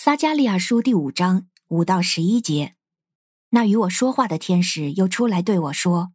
[0.00, 2.76] 撒迦利亚书第五章五到十一节，
[3.48, 6.12] 那与我说话的天使又出来对我说：“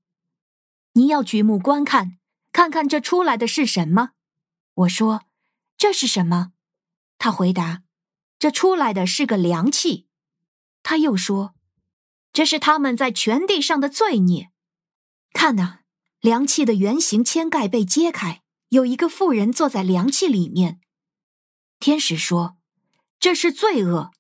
[0.95, 2.17] 你要举目观看，
[2.53, 4.11] 看看这出来的是什么？”
[4.73, 5.23] 我说
[5.77, 6.53] ：“这是什么？”
[7.19, 7.83] 他回答
[8.39, 10.07] ：“这出来的是个凉气。”
[10.81, 11.53] 他又说
[12.31, 14.49] ：“这是他们在全地上的罪孽。
[15.33, 15.81] 看哪，
[16.21, 20.79] 凉气的圆形铅盖被揭开，有一个妇人坐在凉气里面。”
[21.81, 22.55] 天使说。
[23.23, 24.11] 这是罪恶。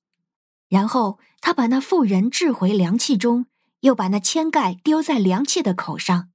[0.69, 3.47] 然后他把那妇人置回凉气中，
[3.81, 6.29] 又把那铅盖丢在凉气的口上。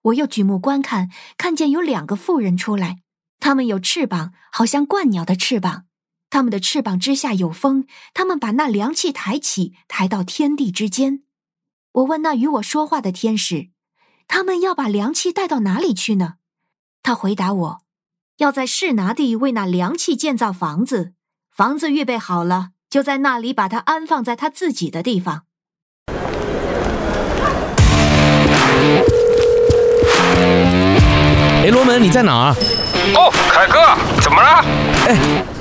[0.00, 3.02] 我又举目观看，看见有两个妇人出来，
[3.40, 5.84] 他们有翅膀，好像鹳鸟的翅膀。
[6.30, 11.24] 他们的翅膀之下有风，他们把那凉气抬起，抬到天地之间。
[11.92, 13.68] 我问那与我说话的天使
[14.26, 16.36] ：“他们要把凉气带到哪里去呢？”
[17.04, 17.82] 他回答我
[18.38, 21.12] ：“要在示拿地为那凉气建造房子。”
[21.56, 25.44] 房子预备好了，就在那里把它安放在他自己的地方。
[31.64, 32.54] 哎，罗门，你在哪儿？
[33.14, 34.62] 哦，凯哥，怎么了？
[35.08, 35.16] 哎，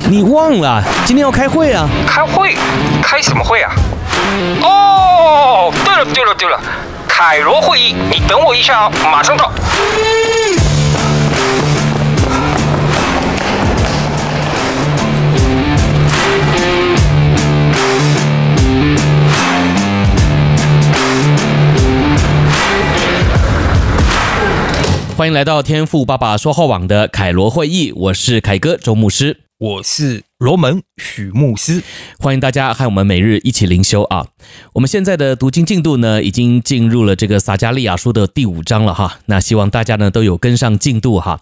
[0.09, 1.87] 你忘了今天要开会啊？
[2.05, 2.57] 开会？
[3.01, 3.71] 开什么会啊？
[4.63, 6.59] 哦，对了对了对了，
[7.07, 9.49] 凯罗会议，你等我一下啊，马上到。
[25.17, 31.81] 欢迎来到天赋爸爸说话网的凯罗会议，我是凯哥周牧师，我是罗门许牧师，
[32.19, 34.27] 欢迎大家和我们每日一起灵修啊！
[34.73, 39.19] 我们现在的读经进度呢，已经进入了这个撒迦利亚书的第五章了哈。
[39.27, 41.39] 那希望大家呢都有跟上进度哈。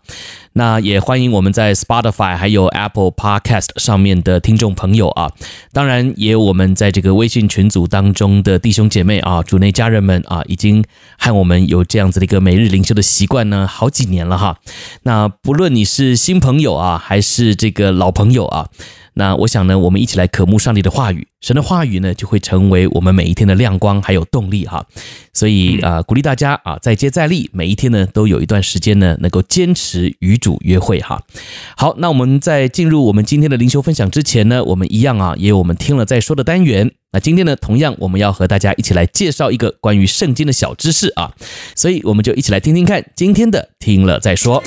[0.53, 5.31] 那也欢迎我们在 Spotify 还有 Apple Podcast 上面的听众朋友啊，
[5.71, 10.85] 当然也有我们在这个微信群组当中的弟兄姐妹啊，主内家人们啊，已经
[11.17, 14.59] 和我们有这样子的一个每日灵修的习惯呢，好几年了哈。
[15.01, 18.69] 那不论你是新朋友啊，还是这个老朋友啊。
[19.15, 24.83] 那我想呢，我们一起来渴慕上帝的话语，神的话语呢，就会成为我们每一天的亮光还有动力哈。
[25.33, 31.21] 所以啊，鼓励大家啊，再接再厉，每一天呢都有一段时间呢，能够坚持与主约会哈。
[31.77, 36.91] 好，那我们在进入我们今天的灵修分享之前呢，我们一样啊，也有我们听了再说的单元。
[37.11, 41.31] 那今天呢，同样我们要和大家一起来介绍一个关于圣经的小知识啊，
[41.75, 44.63] 所以我们就一起来听听看今天的听了再说。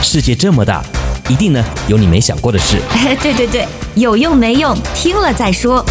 [0.00, 0.82] 世界这么大，
[1.28, 2.78] 一定呢有你没想过的事。
[2.94, 5.84] 哎，对对对，有用没用，听了再说。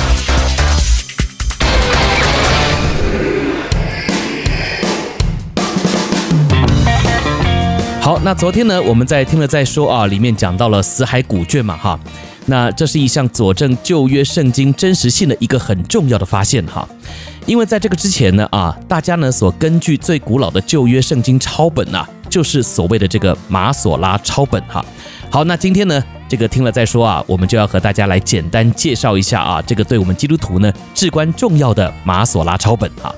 [8.02, 12.00] 好，那昨天呢，我们在听了再说啊，里面讲到了死海古卷嘛，哈，
[12.46, 16.88] 那这是一项佐证旧约圣经真实性的一个很重要的发现哈。
[17.46, 22.08] 因为在这个之前呢，啊，大家呢所根据最古老的旧约圣经抄本呐。
[22.38, 24.86] 就是所谓的这个马索拉抄本哈。
[25.32, 33.12] 好，那今天呢，这个听了再说啊，我们就要和大家来简单介绍一下啊，这个对我们基督徒呢至关重要的马索拉抄本哈。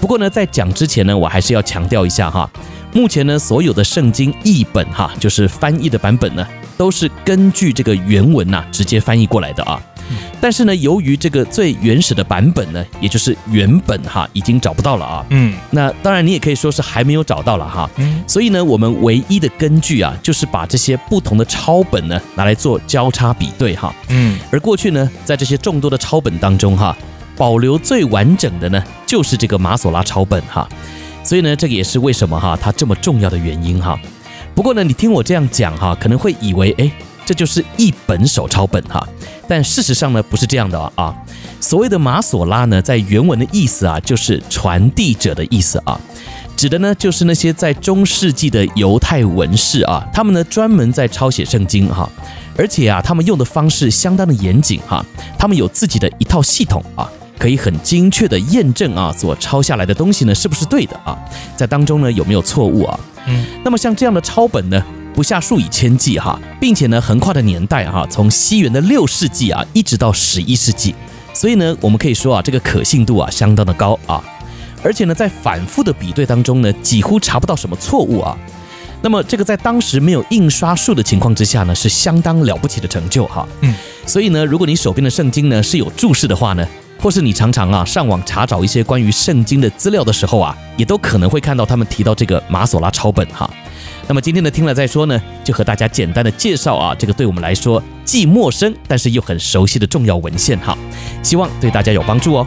[0.00, 2.48] 不过呢，在讲之前呢，我还是要强调一下哈，
[2.92, 6.46] 目前呢所有的圣经译本哈，就是翻译的版本呢，
[6.76, 9.82] 都是根据这个原文呐直接翻译过来的啊。
[10.40, 15.24] 但是呢，由于这个最原始的版本呢，也就是原本哈，已经找不到了啊。
[15.30, 17.88] 嗯，那当然你也可以说是还没有找到了哈。
[17.96, 23.94] 嗯，所以呢，我们唯一的根据啊，就是把这些不同的抄本呢拿来做交叉比对哈。
[24.08, 26.96] 嗯，而过去呢，在这些众多的抄本当中哈，
[27.36, 30.68] 保留最完整的呢，就是这个马索拉抄本哈。
[31.24, 33.98] 所以呢，这个也是为什么哈它这么重要的原因哈。
[34.54, 36.90] 不过呢，你听我这样讲哈，可能会以为哎。
[37.24, 39.06] 这就是一本手抄本哈，
[39.48, 41.14] 但事实上呢，不是这样的啊。
[41.60, 45.98] 所谓的马索拉呢，在原文的意思啊，就是传递者的意思啊，
[46.56, 52.08] 指的呢就是那些在中世纪的犹太文士啊，他们呢专门在抄写圣经哈，
[52.56, 55.04] 而且啊，他们用的方式相当的严谨哈，
[55.38, 57.08] 他们有自己的一套系统啊，
[57.38, 61.16] 可以很精确的验证啊，所抄下来的东西呢是不是对的啊，
[61.56, 62.98] 在当中呢有没有错误啊？
[63.26, 64.82] 嗯，那么像这样的抄本呢，
[65.14, 70.94] 不下数以千计哈，并且呢，横跨的年代哈，从西元的六世纪啊，一直到十一世纪，
[71.34, 74.24] 所以呢，我们可以说啊，这个可信度啊，相当的高啊，
[74.82, 78.36] 而且呢，在反复的比对当中呢，几乎查不到什么错误啊。
[79.02, 83.46] 那么这个在当时没有印刷术的情况之下呢，是相当了不起的成就哈。
[83.60, 83.74] 嗯，
[84.06, 86.66] 所以呢，如果你手边的圣经呢是有注释的话呢，
[87.00, 93.50] 或是你常常啊上网查找一些关于圣经的资料的时候啊，也都可能会看到他们提到这个马索拉抄本哈。
[94.12, 100.76] 那么今天的听了再说呢，就和大家简单的介绍啊，这个对我们来说既陌生但是又很熟悉的重要文献哈，
[101.22, 102.46] 希望对大家有帮助哦。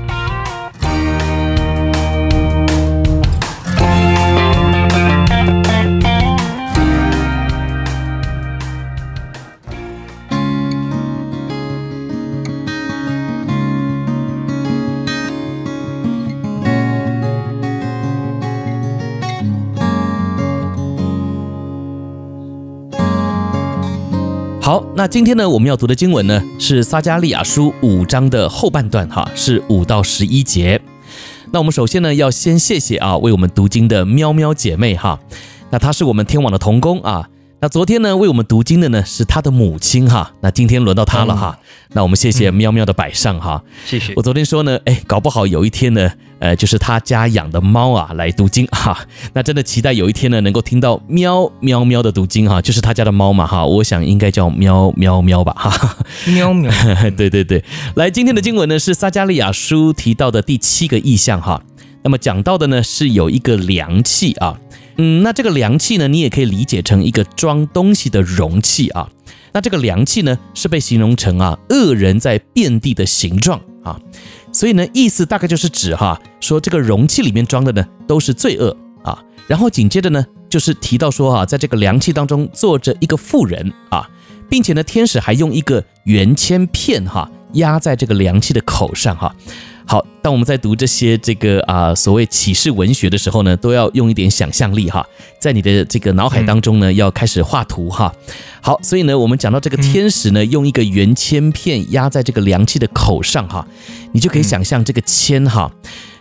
[24.97, 30.79] 那今天呢，我们要读的经文呢是撒加利亚书五章的后半段，哈，是五到十一节。
[31.51, 35.19] 那我们首先呢要先谢谢啊，为我们读经的喵喵姐妹哈，
[35.69, 37.27] 那她是我们天网的童工啊。
[37.61, 41.57] 那昨天呢为我们读经的呢是他的母亲哈，那今天轮到他了哈。
[41.93, 44.13] 那我们谢谢喵喵的摆上哈，谢谢。
[44.15, 46.11] 我昨天说呢，哎，搞不好有一天呢。
[46.37, 48.99] 呃，就是他家养的猫啊，来读经哈。
[49.33, 53.65] 那真的期待有一天呢，能够听到喵喵喵的读经哈，就是他家的猫嘛哈。
[53.65, 55.97] 我想应该叫喵喵喵吧哈。
[56.27, 56.69] 喵喵，
[57.15, 57.63] 对对对。
[57.95, 61.59] 来，今天的经文呢是撒加利亚书提到的第七个意象哈。
[62.03, 64.59] 那么讲到的呢是有一个凉气啊，
[64.97, 69.09] 嗯，那这个凉器呢，你也可以理解成一个装东西的容器啊。
[69.51, 73.99] 那这个凉器呢是被形容成啊恶人在遍地的形状啊。
[74.51, 79.21] 所以呢，意思大概就是指哈，说这个容器里面装的呢都是罪恶啊。
[79.47, 84.09] 然后紧接着呢，就是提到说哈，在这个凉器当中坐着一个妇人啊，
[84.49, 89.35] 并且呢，天使还用一个圆铅片哈压在这个凉器的口上哈。
[89.87, 95.05] 好，当我们在读这些这个啊所谓启示文学的时候呢，都要用一点想象力哈，
[95.39, 98.11] 在你的这个脑海当中呢，要开始画图哈。
[98.61, 103.67] 好，所以呢，我们讲到这个天使呢，用一个圆铅片压在这个凉气的口上哈，
[104.11, 105.71] 你就可以想象这个铅哈，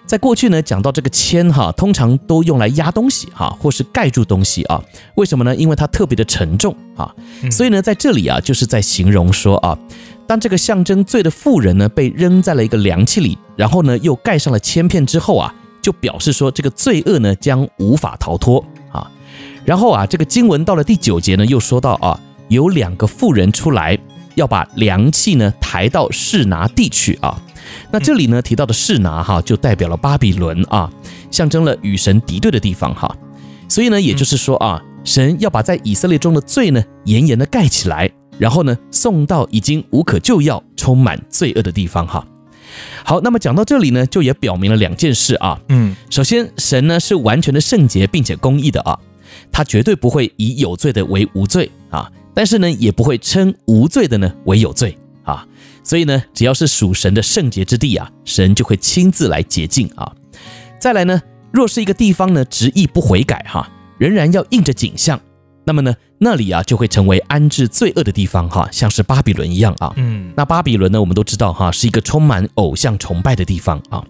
[0.07, 4.79] 在过去呢，讲到这个铅哈，通常都用来压东西哈，或是盖住东西啊。
[5.15, 5.57] 为什么呢？
[5.57, 7.11] 因为它特别的沉重啊。
[7.51, 9.79] 所以呢，在这里啊，就是在形容说啊。
[10.26, 19.11] 当这个象征罪的妇人呢，被扔在了一个量器里，然后呢又盖上了铅片之后啊，就表示说这个罪恶呢将无法逃脱啊。
[19.65, 22.19] 然后啊，这个经文到了第九节呢，又说到啊，
[22.49, 23.99] 有两个妇人出来
[24.35, 27.38] 要把量器呢抬到示拿地去啊。
[27.91, 30.91] 那这里呢提到的示拿哈，就代表了巴比伦啊，
[31.31, 33.15] 象征了与神敌对的地方哈。
[33.69, 38.11] 所以呢，也就是说啊，神要把在以色列中的罪呢严严的盖起来。
[38.39, 42.27] 然后呢，送到已经无可救药、充满罪恶的地方哈。
[43.05, 45.61] 好，那么讲到这里呢，就也表明了两件事啊。
[45.69, 48.99] 嗯，首先，神呢是完全的圣洁并且公义的啊，
[49.53, 55.47] 他绝对不会以有罪的为无罪啊，但是呢，也不会称无罪的呢为有罪啊。
[55.85, 60.13] 所以呢，只要是属神的圣洁之地啊，神就会亲自来洁净啊。
[60.81, 61.23] 再来呢，
[61.53, 65.21] 若是一个地方呢执意不悔改哈，仍然要印着景象。
[65.67, 69.93] 那么呢，那里啊就会成为安置罪恶的地方哈，像是巴比伦一样啊。
[69.97, 74.03] 嗯，那巴比伦呢，我们都知道哈，是一个充满偶像崇拜的地方啊。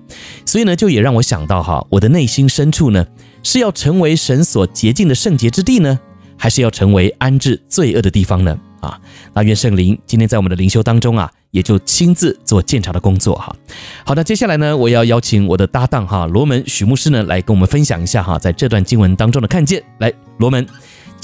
[0.47, 3.05] 所以呢，就也让我想到哈，我的内心深处呢，
[3.43, 5.99] 是要成为神所洁净的圣洁之地呢，
[6.39, 8.57] 还是要成为安置罪恶的地方呢？
[8.81, 9.01] 啊，
[9.33, 13.57] 那愿圣灵今天在我们的灵修当中啊，也就亲自做鉴查的工作哈。
[14.05, 19.83] 好的，接下来呢，我要邀请我的搭档哈，罗门许牧师呢，来跟我们分享一下哈，在这段经文当中的看见。
[19.99, 20.65] 来，罗门。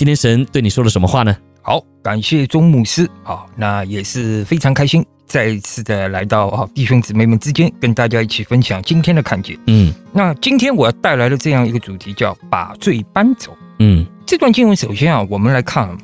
[0.00, 1.36] 今天神对你说了什么话呢？
[1.60, 9.58] 好，感谢钟牧师啊，那也是非常开心，再一次的来到啊弟兄姊妹们之间，跟大家一起分享今天的看见。
[9.66, 13.54] 嗯，那今天我要带来的这样一个主题叫把罪搬走。
[13.78, 15.94] 嗯，这段经文首先啊，我们来看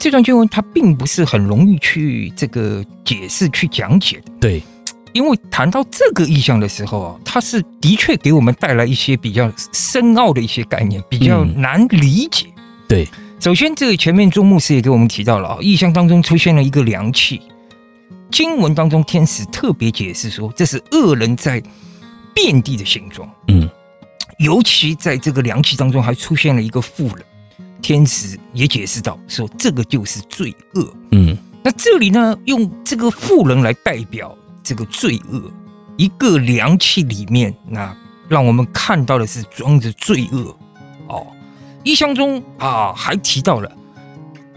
[0.00, 4.32] 这段经文，它并不是很容易去这个解释、去讲解的。
[4.40, 4.60] 对，
[5.12, 12.46] 因为谈到这个意象的时候啊，它是的确给我们带来一些比较深奥的一些概念，比较难理解。
[12.48, 13.08] 嗯、对。
[13.44, 17.42] 首先，这个前面钟牧师也给我们提到了啊，异象当中出现了一个凉气。
[18.30, 21.62] 经文当中，天使特别解释说，这是恶人在
[22.34, 23.30] 遍地的形状。
[23.48, 23.68] 嗯，
[24.38, 27.22] 尤其在这个凉气当中还出现了一个妇人，
[27.82, 30.94] 天使也解释到说，这个就是罪恶。
[31.10, 35.42] 嗯，那这里呢，用这个妇人来代表这个罪恶，
[35.98, 37.94] 一个凉气里面，那
[38.26, 40.56] 让我们看到的是装着罪恶。
[41.08, 41.26] 哦。
[41.84, 43.70] 异象中啊，还提到了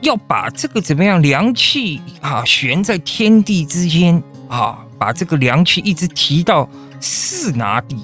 [0.01, 6.67] 要把这个怎么样凉气啊悬在天地之间啊，把这个凉气一直提到
[6.99, 7.97] 四拿地，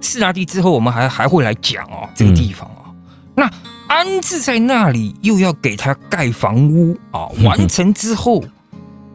[0.00, 2.92] 四拿地之后，我们还还会来讲哦，这个地方啊，
[3.34, 3.50] 那
[3.88, 8.44] 安置在那里，又要给他盖房屋啊，完成之后，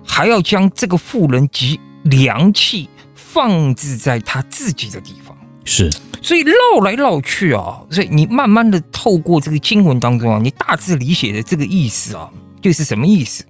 [0.03, 5.91] 还要将这个富人及凉气放置在他自己的地方，是。
[6.23, 13.43] 所以绕来绕去啊，所以你慢慢的透过这个经文当中啊，你大致理解的这个意思啊，就是什么意思？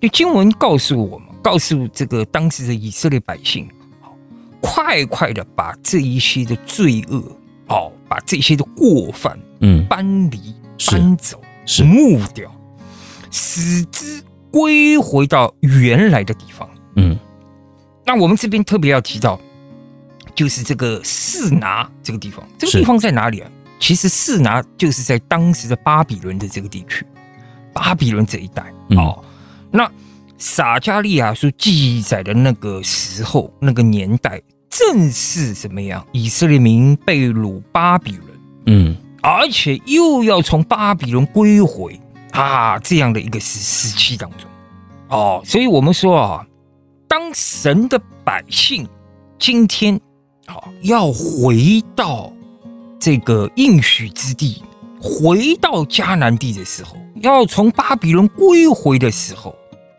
[0.00, 3.68] 就经文告诉我们，告诉这个当时的以色列百姓，
[4.62, 7.22] 快快的把这一些的罪恶，
[7.66, 10.54] 哦，把这些的过犯，嗯，搬离、
[10.90, 12.50] 搬走、是抹掉，
[13.30, 16.66] 使之归回到原来的地方。
[16.96, 17.18] 嗯，
[18.06, 19.38] 那我们这边特别要提到，
[20.38, 23.50] 就是这个示拿这个地方，这个地方在哪里啊？
[23.80, 27.04] 其实示拿就是在当时的巴比伦的这个地区，
[27.72, 28.72] 巴比伦这一带。
[28.90, 29.20] 哦，
[29.72, 29.90] 那
[30.38, 34.40] 撒迦利亚书记载的那个时候，那个年代，
[34.70, 36.06] 正是怎么样？
[36.12, 38.28] 以色列民被掳巴比伦，
[38.66, 44.48] 嗯，而且又要从巴比伦归回啊，这样的一个时时期当中。
[45.08, 46.46] 哦，所以我们说啊。
[47.10, 48.86] 当神的百姓
[49.38, 49.98] 今天
[50.48, 52.32] 好要回到
[52.98, 54.62] 这个应许之地，
[55.00, 59.54] 回到迦南地的时候，要从巴比伦归回的时候，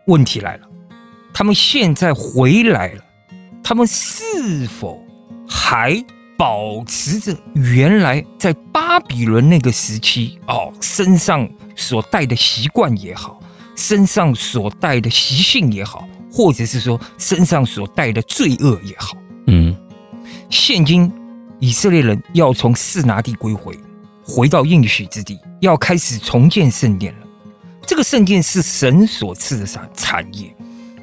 [0.06, 0.68] 问题来了：
[1.32, 3.02] 他们现在回来了，
[3.62, 5.02] 他们是否
[5.48, 6.04] 还
[6.36, 13.40] 保持着原来在巴比伦那个时期哦身上所带的习惯也好，
[13.76, 16.06] 身上所带的习性也好？
[16.32, 19.16] 或者是说身上所带的罪恶也好，
[19.48, 19.74] 嗯，
[20.50, 21.10] 现今
[21.60, 23.78] 以色列人要从示拿地归回，
[24.24, 27.26] 回到应许之地，要开始重建圣殿了。
[27.86, 30.52] 这个圣殿是神所赐的产产业，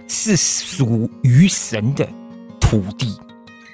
[0.08, 2.08] 是属于神的
[2.60, 3.18] 土地，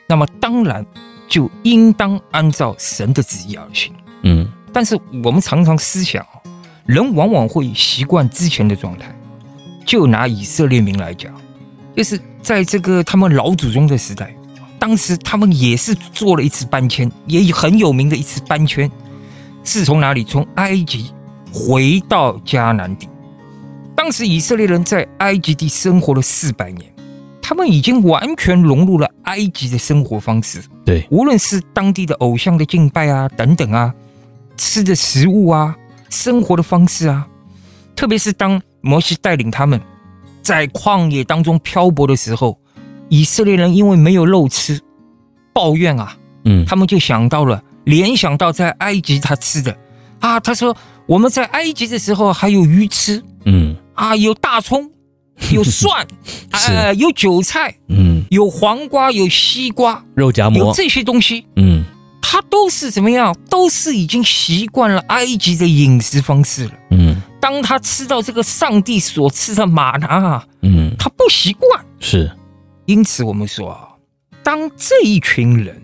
[0.08, 0.86] 那么当然
[1.28, 3.92] 就应当按照神的旨意而行。
[4.22, 6.24] 嗯，但是我们常常思想，
[6.86, 9.14] 人往往会习惯之前的状态。
[9.86, 11.34] 就拿以色列民来讲。
[11.96, 14.34] 就是在这个他们老祖宗的时代，
[14.84, 18.92] 当时他们也是做了一次搬迁，也很有名的一次搬迁，
[19.64, 20.26] 是从哪里？
[20.26, 21.10] 从埃及
[21.54, 23.08] 回到迦南地。
[23.96, 26.94] 当时以色列人在埃及地生活了四百年，
[27.42, 30.62] 他们已经完全融入了埃及的生活方式。
[30.84, 33.96] 对，无论是当地的偶像的敬拜啊，等等啊，
[34.58, 35.74] 吃的食物啊，
[36.10, 37.26] 生活的方式啊，
[37.96, 39.80] 特别是当摩西带领他们。
[40.42, 42.60] 在旷野当中漂泊的时候，
[43.14, 44.82] 以色列人因为没有肉吃，
[45.54, 49.78] 抱怨啊，嗯，他们就想到了，联想到在埃及他吃的。
[50.20, 54.90] 啊，他说我们在埃及的时候还有鱼吃，嗯，啊，有大葱，
[55.52, 56.08] 有 蒜，
[56.54, 61.84] 呃，有韭菜，嗯，有黄瓜，有西瓜，肉夹馍，有这些东西，嗯，
[62.20, 63.32] 他都是怎么样？
[63.48, 67.22] 都是已经习惯了埃及的饮食方式了，嗯。
[67.40, 72.32] 当他吃到这个上帝所赐的玛拿，嗯，他不习惯，是，
[72.86, 73.90] 因此我们说啊，
[74.44, 75.82] 当这一群人，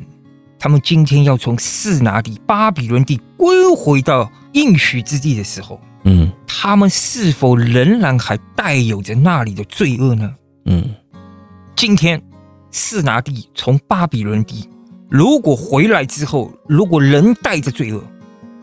[0.60, 10.36] 他们今天要从示拿地、巴比伦地归回到应许之地的时候，嗯，他们是否仍然还带有着那里的罪恶呢？
[10.66, 10.94] 嗯，
[11.76, 12.22] 今天
[12.72, 14.70] 示拿地从巴比伦地
[15.10, 18.04] 如果回来之后，如果仍带着罪恶，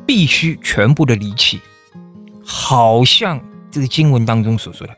[0.06, 1.60] 必须全部的离弃。
[2.44, 3.40] 好像
[3.70, 4.96] 这个经文当中所说的，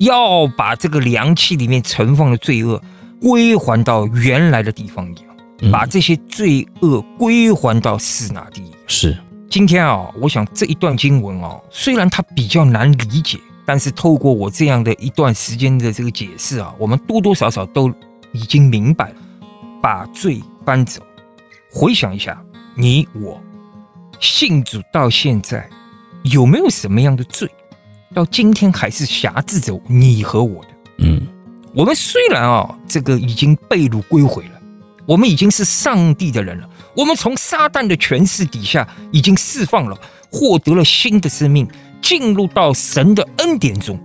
[0.00, 2.82] 要把这个量器里面存放的罪恶
[3.20, 5.24] 归还到原来的地方一样，
[5.60, 8.62] 嗯、把这些罪恶归还到示拿地。
[8.86, 9.16] 是，
[9.48, 17.92] 今天啊，我想这一段经文啊，虽然它比较难理解，但是透过我这样的一段时间的这个解释啊，我们多多少少都
[18.32, 19.16] 已经明白了，
[19.82, 21.02] 把罪搬走。
[21.70, 22.42] 回想一下，
[22.74, 23.40] 你我
[24.18, 25.68] 信主到现在。
[26.24, 27.50] 有没有什么样的罪，
[28.14, 30.70] 到今天还是辖制着你和我的？
[30.98, 31.20] 嗯，
[31.74, 34.60] 我们虽然啊，这个已经被掳归回了，
[35.06, 39.96] 我们已经是上帝的人了，我们从撒旦的权势底下已经释放了，
[40.30, 41.68] 获得了新的生命，
[42.02, 43.98] 进入到神的恩典中。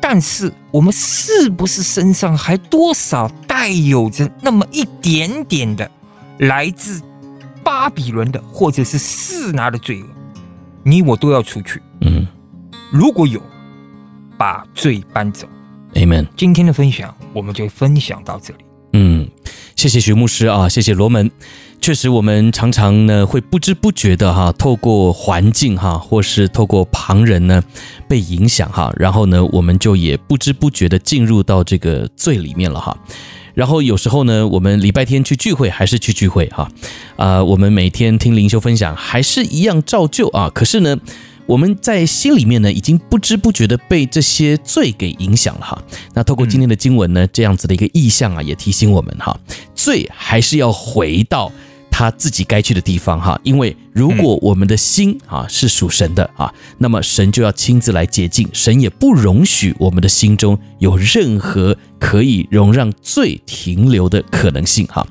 [0.00, 5.90] 但是，我们是不是身上还多少带有着那么一点点的
[6.38, 7.02] 来自
[7.62, 10.06] 巴比伦的，或者是示拿的罪恶？
[10.82, 11.82] 你我都要出去。
[12.00, 12.26] 嗯，
[12.92, 13.40] 如果有，
[14.36, 15.46] 把罪搬走。
[15.94, 16.26] Amen。
[16.36, 18.60] 今天的分享我们就分享到这里。
[18.94, 19.28] 嗯，
[19.76, 21.30] 谢谢徐牧师啊，谢谢罗门。
[21.80, 27.62] 确实，我们常常呢会不知不觉的哈，透过环境哈，或是透过旁人呢
[28.08, 32.98] 被影响哈，然后呢我们就也不知不觉的进入到这个罪里面了哈。
[33.54, 36.64] 然后有时候呢，我们礼拜天去聚会还是去聚会哈，
[37.16, 40.50] 啊、呃，我们每天听灵修分享还是一样照旧啊。
[40.52, 40.96] 可是呢，
[41.50, 45.82] 我们在心里面呢，已经不知不觉的被这些罪给影响了哈。
[46.14, 49.36] 那透过今天的经文呢，这样子的一个意象啊，也提醒我们哈，
[49.74, 51.50] 罪还是要回到
[52.00, 53.38] 他自己该去的地方哈。
[53.42, 65.06] 因为如果我们的心啊是属神的啊，那么神就要亲自来洁净，神也不容许我们的心中有任何可以容让罪停留的可能性哈。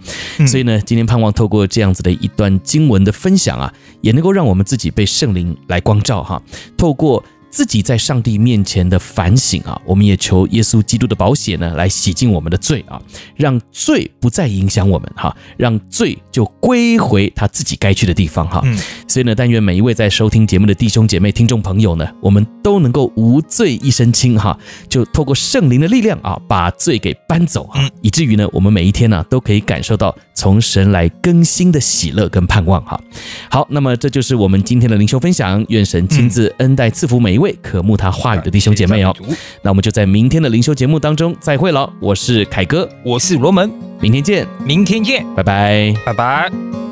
[0.47, 6.41] 所以呢，今天盼望透过这样子的一段经文的分享啊，也能够让我们自己被圣灵来光照哈，
[6.75, 7.23] 透过。
[7.49, 13.01] 自己在上帝面前的反省啊，我们也求耶稣基督的保险呢，来洗净我们的罪啊，
[13.35, 18.61] 让罪不再影响我们哈，让罪就归回他自己该去的地方哈。
[18.63, 18.77] 嗯，
[19.07, 33.01] 所以呢，但愿每一位在收听节目的弟兄姐妹、听众朋友呢，我们都能够无罪一身轻哈，就透过圣灵的力量啊，把罪给搬走啊，以至于呢，我们每一天呢，都可以感受到从神来更新的喜乐跟盼望哈。
[33.49, 37.38] 好，那么这就是我们今天的灵修分享，愿神亲自恩待赐福每一位。
[37.39, 39.15] 位渴慕他话语的弟兄姐妹哦，
[39.61, 41.91] 那我们就在明天的灵修节目当中再会了。
[41.99, 46.88] 我是凯哥，我是罗门，明天见，明天见，拜拜，拜拜。